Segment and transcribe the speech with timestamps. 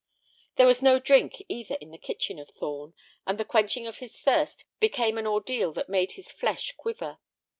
[0.55, 2.95] There was no drink either in the kitchen of Thorn,
[3.27, 7.19] and the quenching of his thirst became an ordeal that made his flesh quiver.